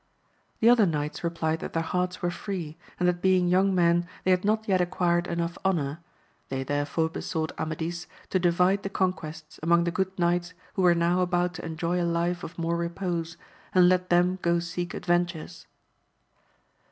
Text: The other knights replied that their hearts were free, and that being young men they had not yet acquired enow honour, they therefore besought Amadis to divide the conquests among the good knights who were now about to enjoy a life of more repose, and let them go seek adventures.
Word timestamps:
The 0.61 0.67
other 0.71 0.87
knights 0.87 1.23
replied 1.23 1.59
that 1.59 1.73
their 1.73 1.83
hearts 1.83 2.23
were 2.23 2.31
free, 2.31 2.75
and 2.99 3.07
that 3.07 3.21
being 3.21 3.47
young 3.47 3.75
men 3.75 4.07
they 4.23 4.31
had 4.31 4.43
not 4.43 4.67
yet 4.67 4.81
acquired 4.81 5.27
enow 5.27 5.51
honour, 5.63 5.99
they 6.49 6.63
therefore 6.63 7.07
besought 7.07 7.51
Amadis 7.59 8.07
to 8.31 8.39
divide 8.39 8.81
the 8.81 8.89
conquests 8.89 9.59
among 9.61 9.83
the 9.83 9.91
good 9.91 10.17
knights 10.17 10.55
who 10.73 10.81
were 10.81 10.95
now 10.95 11.21
about 11.21 11.53
to 11.53 11.65
enjoy 11.67 12.01
a 12.01 12.03
life 12.03 12.43
of 12.43 12.57
more 12.57 12.77
repose, 12.77 13.37
and 13.75 13.87
let 13.87 14.09
them 14.09 14.39
go 14.41 14.57
seek 14.57 14.95
adventures. 14.95 15.67